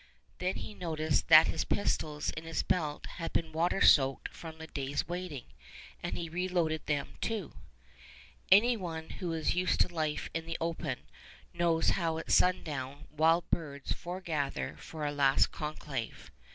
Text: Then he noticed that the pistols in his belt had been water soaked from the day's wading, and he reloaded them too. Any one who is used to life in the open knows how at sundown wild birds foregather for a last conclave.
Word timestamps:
Then 0.39 0.55
he 0.55 0.73
noticed 0.73 1.27
that 1.27 1.45
the 1.51 1.63
pistols 1.63 2.31
in 2.31 2.45
his 2.45 2.63
belt 2.63 3.05
had 3.05 3.31
been 3.31 3.51
water 3.51 3.81
soaked 3.81 4.29
from 4.29 4.57
the 4.57 4.65
day's 4.65 5.07
wading, 5.07 5.43
and 6.01 6.17
he 6.17 6.27
reloaded 6.27 6.87
them 6.87 7.17
too. 7.21 7.53
Any 8.51 8.75
one 8.75 9.11
who 9.21 9.31
is 9.33 9.53
used 9.53 9.79
to 9.81 9.93
life 9.93 10.27
in 10.33 10.47
the 10.47 10.57
open 10.59 11.01
knows 11.53 11.89
how 11.91 12.17
at 12.17 12.31
sundown 12.31 13.05
wild 13.11 13.47
birds 13.51 13.91
foregather 13.91 14.75
for 14.79 15.05
a 15.05 15.11
last 15.11 15.51
conclave. 15.51 16.31